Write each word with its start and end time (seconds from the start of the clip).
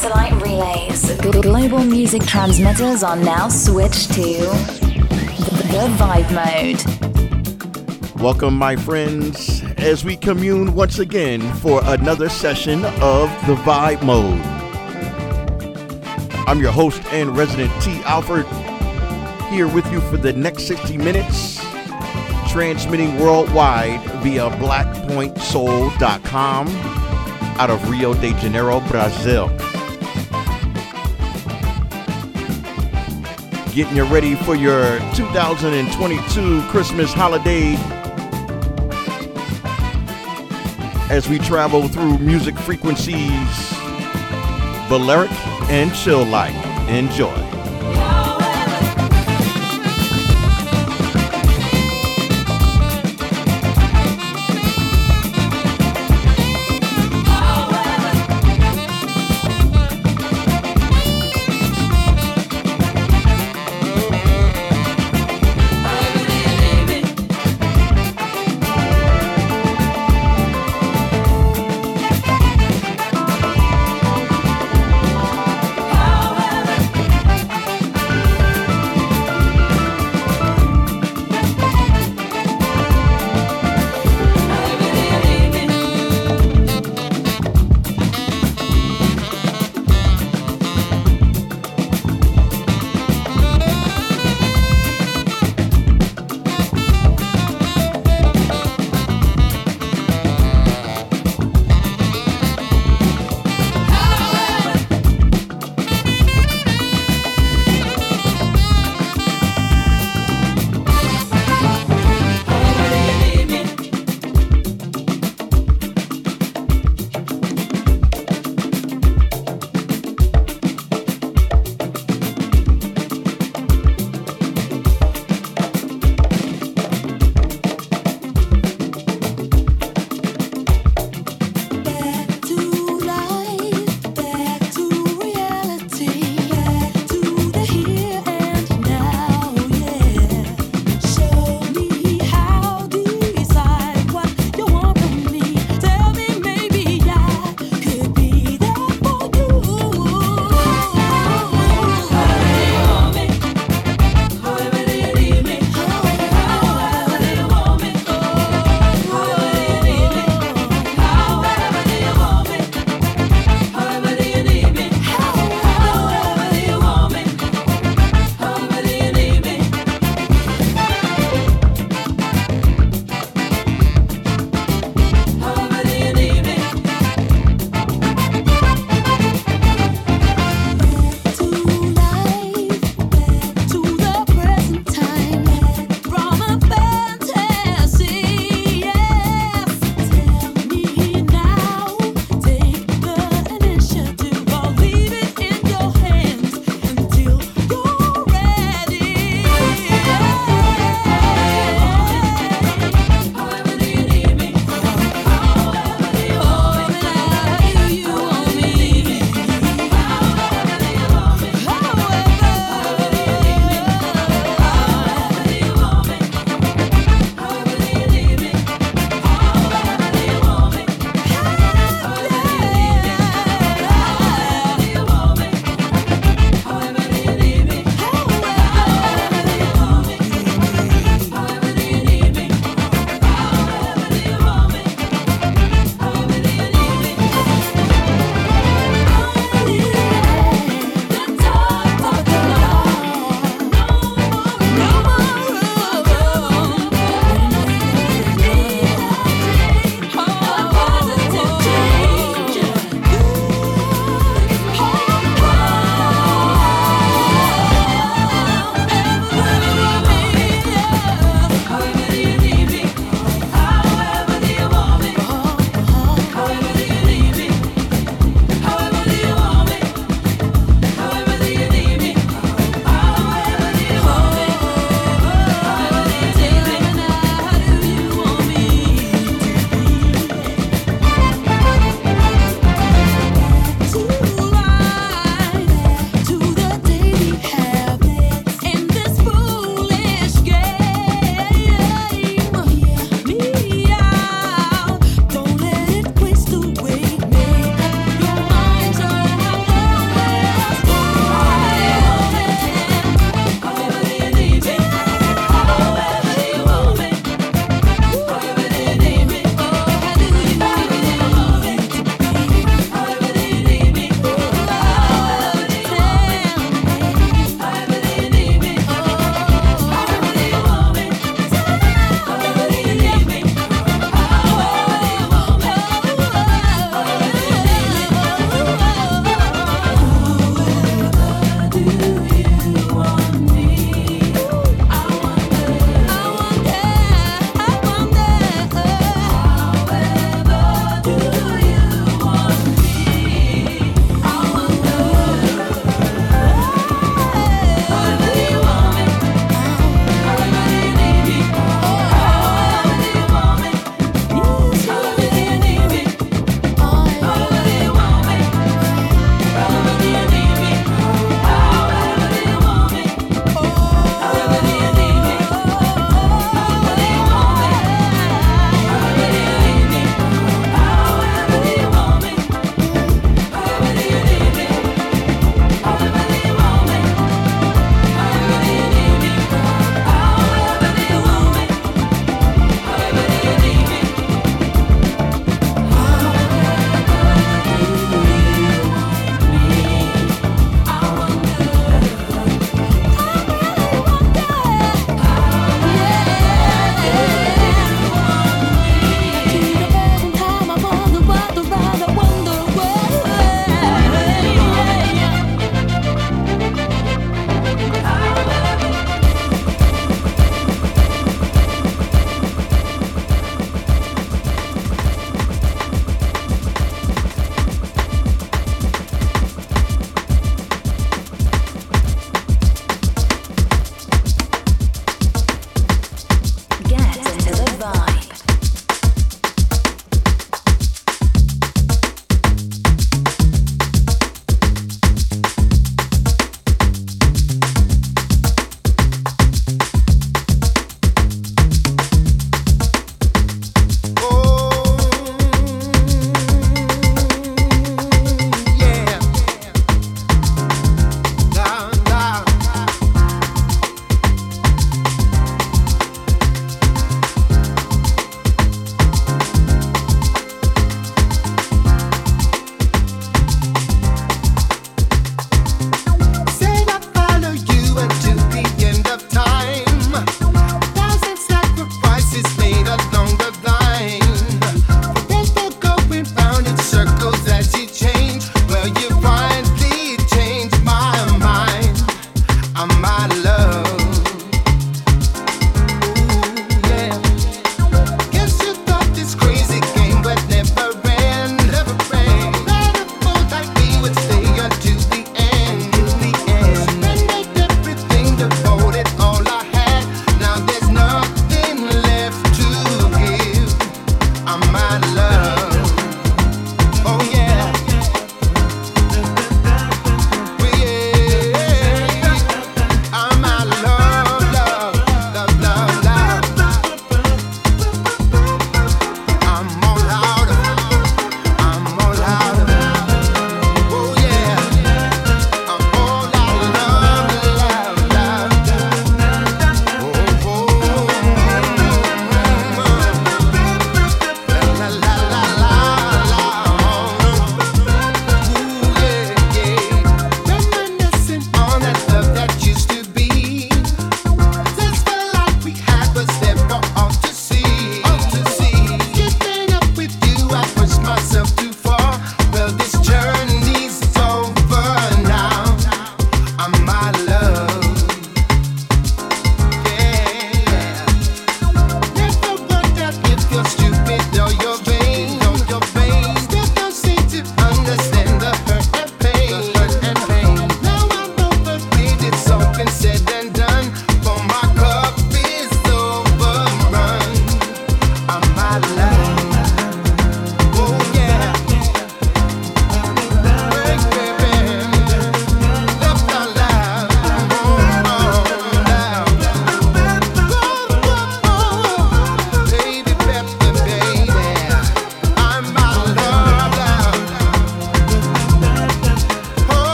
satellite 0.00 0.32
relays. 0.40 1.12
Global 1.20 1.84
music 1.84 2.22
transmitters 2.22 3.02
are 3.02 3.16
now 3.16 3.48
switched 3.48 4.14
to 4.14 4.22
the 4.22 5.90
Vibe 5.98 6.32
Mode. 6.32 6.82
Welcome, 8.18 8.54
my 8.54 8.76
friends, 8.76 9.62
as 9.76 10.02
we 10.02 10.16
commune 10.16 10.74
once 10.74 11.00
again 11.00 11.42
for 11.56 11.82
another 11.84 12.30
session 12.30 12.82
of 13.02 13.28
the 13.46 13.56
Vibe 13.56 14.02
Mode. 14.02 14.40
I'm 16.48 16.60
your 16.60 16.72
host 16.72 17.02
and 17.12 17.36
resident 17.36 17.70
T. 17.82 18.00
Alfred, 18.04 18.46
here 19.50 19.68
with 19.68 19.92
you 19.92 20.00
for 20.00 20.16
the 20.16 20.32
next 20.32 20.66
60 20.66 20.96
minutes, 20.96 21.60
transmitting 22.50 23.18
worldwide 23.18 24.00
via 24.22 24.48
blackpointsoul.com 24.52 26.68
out 27.60 27.68
of 27.68 27.90
Rio 27.90 28.14
de 28.14 28.32
Janeiro, 28.40 28.80
Brazil. 28.88 29.50
Getting 33.80 33.96
you 33.96 34.04
ready 34.04 34.34
for 34.34 34.54
your 34.54 34.98
2022 35.14 36.62
Christmas 36.68 37.14
holiday 37.14 37.76
as 41.08 41.30
we 41.30 41.38
travel 41.38 41.88
through 41.88 42.18
music 42.18 42.58
frequencies, 42.58 43.72
Balearic 44.90 45.30
and 45.70 45.94
Chill 45.94 46.26
Light. 46.26 46.52
Enjoy. 46.90 47.39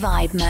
Vibe 0.00 0.34
mode. 0.34 0.49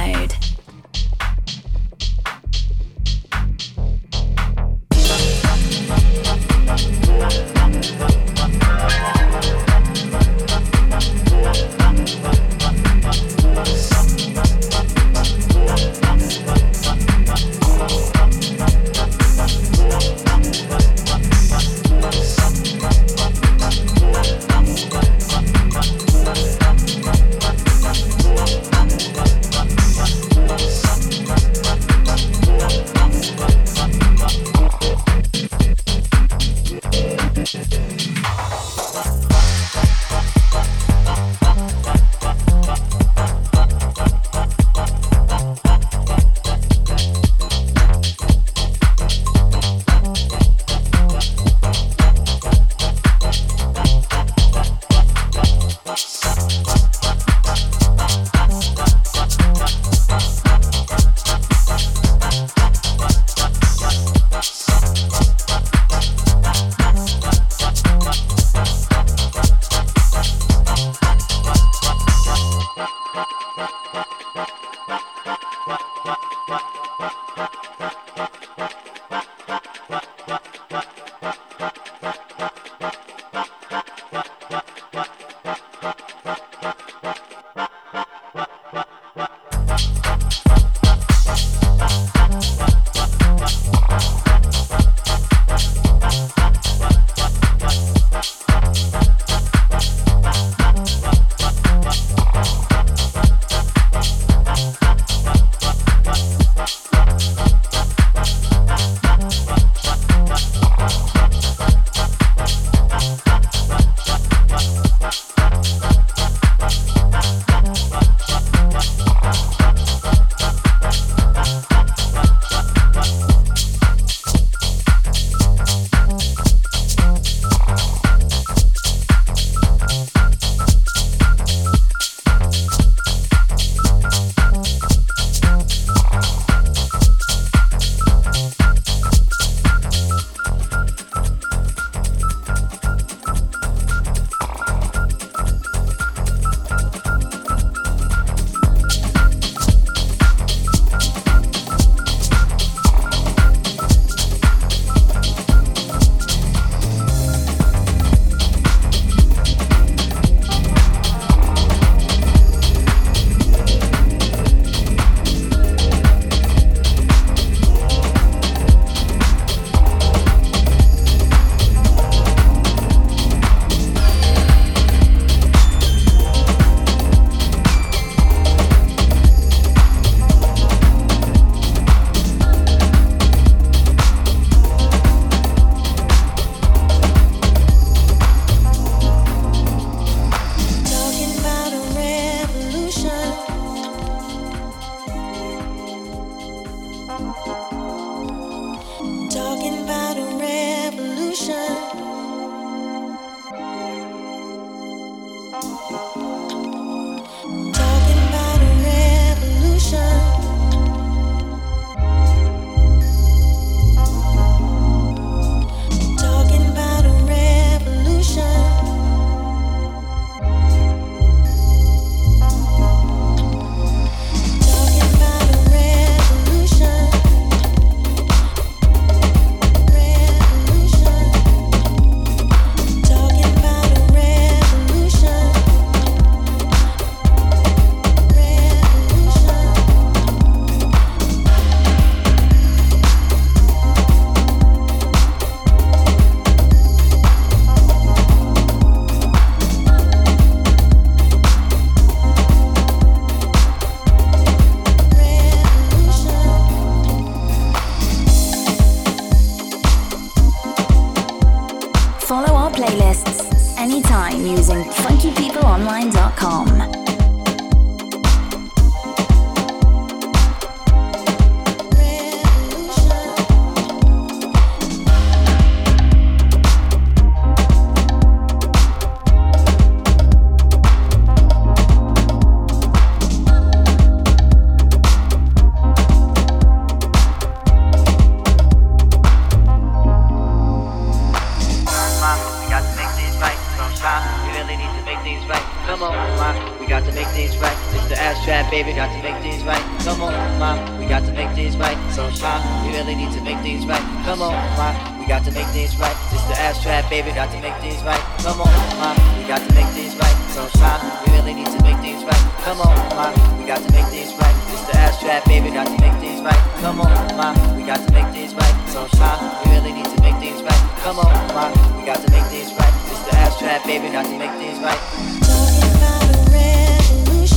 mom, 296.37 296.55
we 296.81 296.87
got 296.87 297.05
to 297.05 297.13
make 297.13 297.29
things 297.37 297.57
right. 297.59 297.77
It's 297.95 298.09
the 298.09 298.19
ass 298.19 298.41
baby, 298.71 298.93
got 298.93 299.13
to 299.13 299.23
make 299.23 299.41
things 299.43 299.63
right. 299.65 299.83
Come 300.05 300.23
on, 300.23 300.33
mom, 300.59 300.79
we 300.99 301.07
got 301.07 301.25
to 301.25 301.33
make 301.33 301.51
things 301.55 301.77
right. 301.77 301.97
So, 302.13 302.31
mom, 302.43 302.61
we 302.85 302.97
really 302.97 303.15
need 303.15 303.33
to 303.33 303.41
make 303.43 303.59
things 303.61 303.87
right. 303.87 304.03
Come 304.25 304.43
on, 304.43 304.55
mom, 304.77 304.95
we 305.19 305.27
got 305.27 305.45
to 305.45 305.53
make 305.53 305.67
things 305.71 305.97
right. 305.97 306.17
It's 306.33 306.45
the 306.49 306.57
ass 306.59 306.83
baby, 307.09 307.31
got 307.33 307.51
to 307.53 307.61
make 307.61 307.77
things 307.81 308.03
right. 308.03 308.21
Come 308.43 308.61
on, 308.61 308.73
mom, 308.99 309.17
we 309.39 309.47
got 309.47 309.63
to 309.63 309.71
make 309.75 309.87
things 309.95 310.17
right. 310.17 310.37
So, 310.55 310.67
mom, 310.81 311.01
we 311.27 311.33
really 311.39 311.55
need 311.55 311.71
to 311.71 311.81
make 311.83 311.99
things 312.03 312.25
right. 312.25 312.45
Come 312.65 312.81
on, 312.81 312.97
mom, 313.17 313.33
we 313.59 313.67
got 313.67 313.81
to 313.81 313.91
make 313.93 314.07
things 314.11 314.35
right. 314.37 314.57
It's 314.75 314.85
the 314.91 314.97
ass 314.99 315.45
baby, 315.47 315.71
got 315.71 315.87
to 315.87 315.97
make 316.01 316.17
things 316.21 316.41
right. 316.43 316.61
Come 316.81 317.01
on, 317.01 317.37
mom, 317.37 317.55
we 317.77 317.85
got 317.85 318.01
to 318.01 318.11
make 318.13 318.29
things 318.35 318.55
right. 318.55 318.77
So, 318.89 319.07
mom, 319.19 319.39
we 319.65 319.79
really 319.79 319.93
need 319.93 320.09
to 320.11 320.19
make 320.23 320.37
things 320.43 320.63
right. 320.63 320.83
Come 321.03 321.19
on, 321.19 321.33
mom, 321.55 321.73
we 321.99 322.05
got 322.05 322.21
to 322.21 322.31
make 322.31 322.45
things 322.51 322.73
right. 322.75 322.95
It's 323.09 323.25
the 323.25 323.37
ass 323.37 323.87
baby, 323.87 324.09
got 324.11 324.27
to 324.27 324.37
make 324.39 324.53
things 324.59 324.79
right 324.81 325.40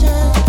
passion 0.04 0.43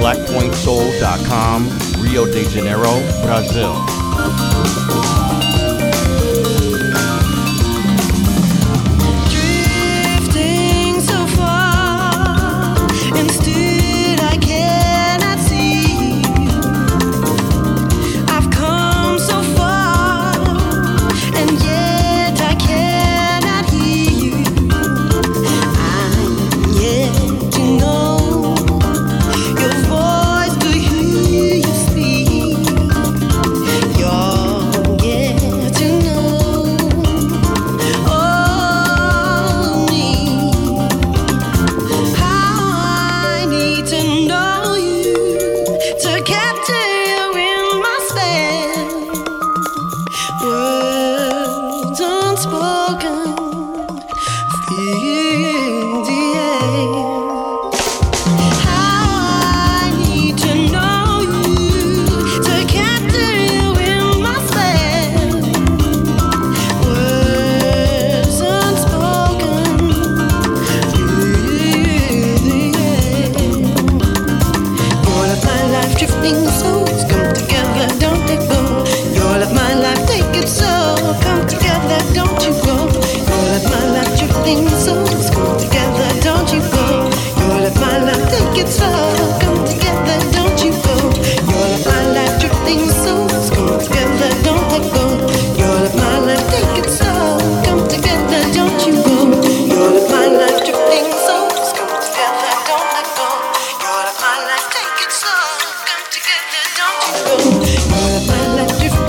BlackPointSoul.com, 0.00 2.02
Rio 2.02 2.26
de 2.26 2.48
Janeiro, 2.48 3.02
Brazil. 3.22 3.70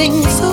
things 0.02 0.26
so 0.40 0.51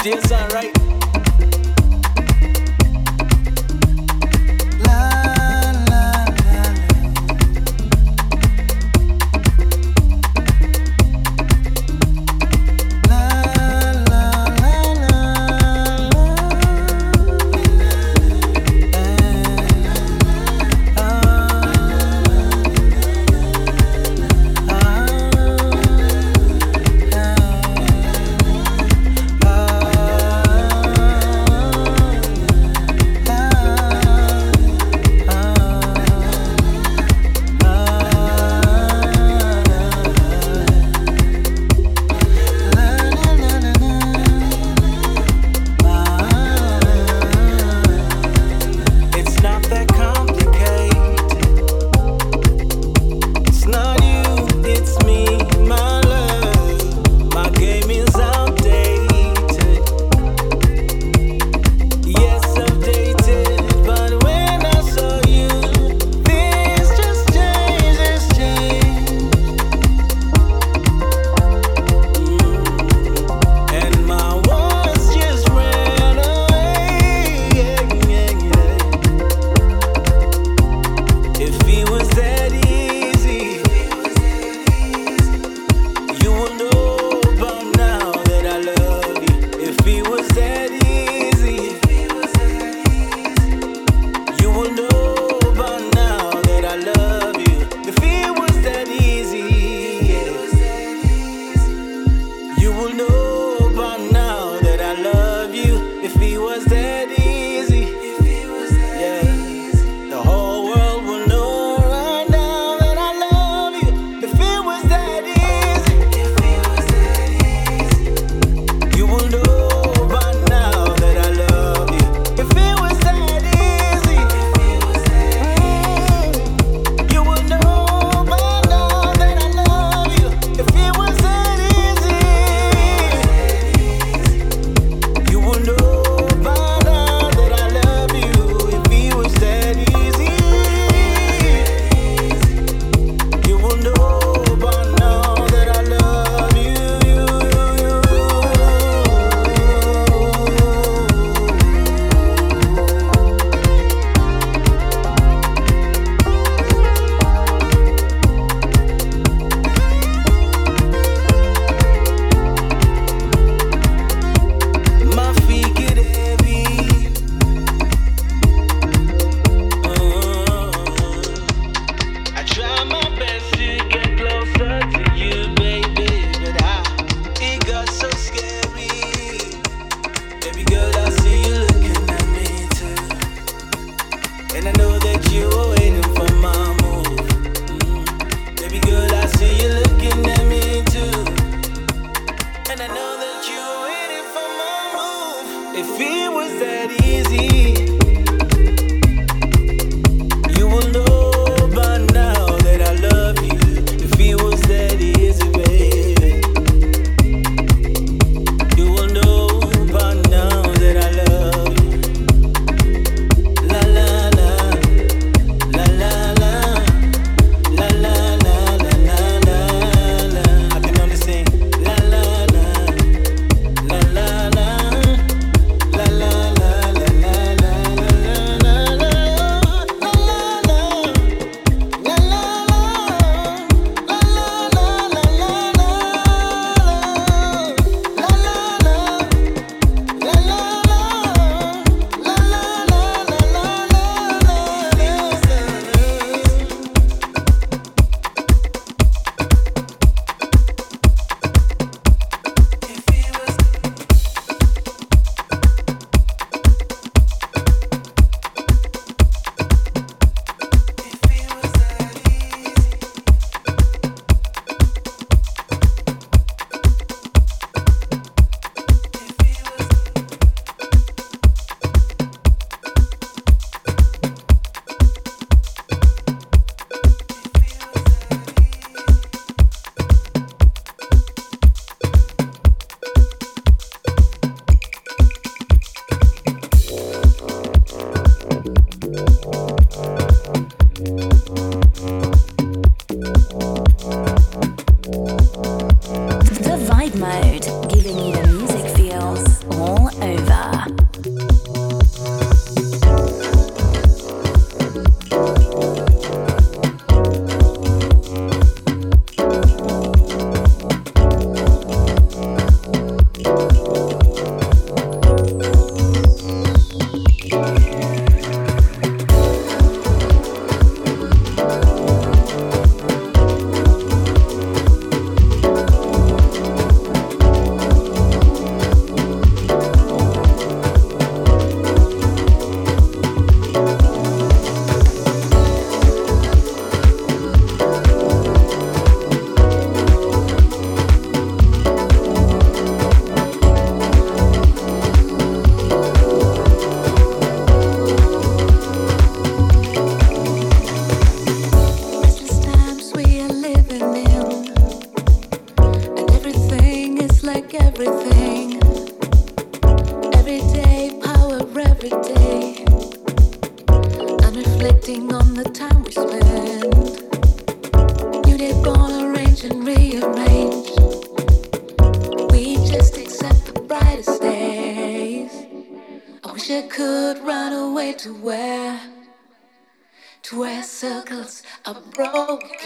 Stays 0.00 0.30
alright. 0.30 0.87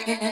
again. 0.03 0.31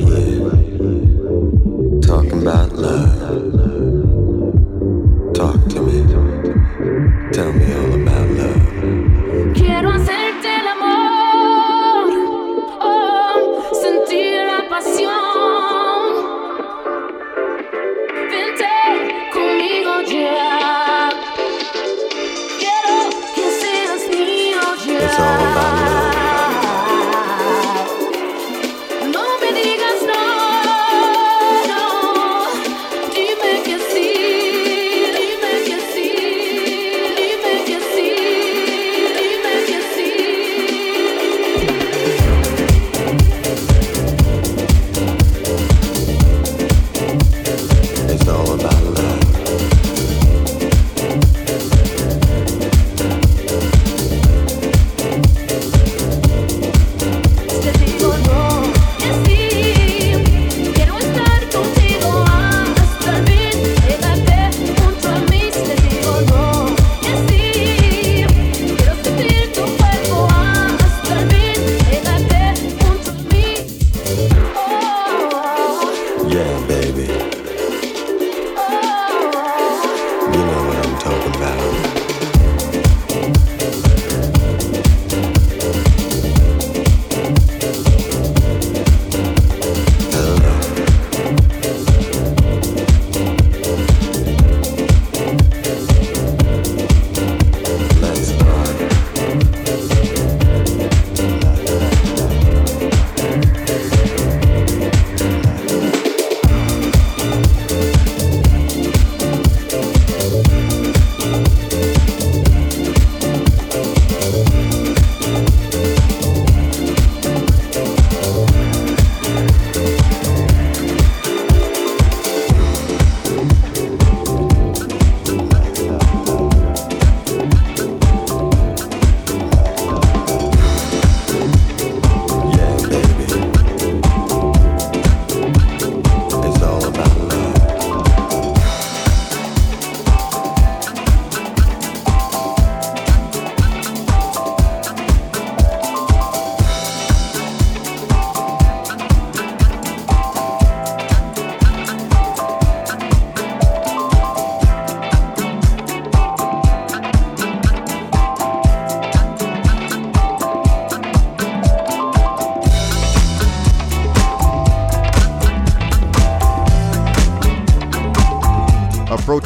You. 0.00 1.09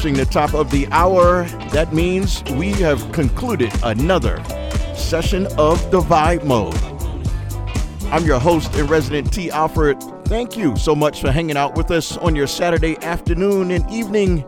Approaching 0.05 0.23
the 0.23 0.31
top 0.31 0.53
of 0.53 0.71
the 0.71 0.87
hour, 0.91 1.45
that 1.73 1.95
means 1.95 2.45
we 2.59 2.73
have 2.73 3.11
concluded 3.13 3.73
another 3.83 4.45
session 4.95 5.47
of 5.57 5.91
the 5.91 5.99
Vibe 5.99 6.45
Mode. 6.45 6.77
I'm 8.13 8.27
your 8.27 8.39
host 8.39 8.75
and 8.75 8.91
resident 8.91 9.33
T. 9.33 9.51
Alfred. 9.51 9.99
Thank 10.27 10.59
you 10.59 10.77
so 10.77 10.95
much 10.95 11.23
for 11.23 11.33
hanging 11.33 11.57
out 11.57 11.75
with 11.75 11.91
us 11.91 12.19
on 12.19 12.37
your 12.37 12.47
Saturday 12.47 13.03
afternoon 13.03 13.71
and 13.71 13.91
evening. 13.91 14.45